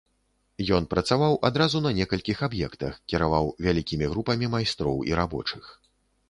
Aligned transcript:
Ён 0.77 0.83
працаваў 0.93 1.33
адразу 1.49 1.81
на 1.87 1.91
некалькіх 1.99 2.37
аб'ектах, 2.47 2.97
кіраваў 3.13 3.45
вялікімі 3.67 4.09
групамі 4.15 4.45
майстроў 4.57 4.97
і 5.13 5.17
рабочых. 5.23 5.63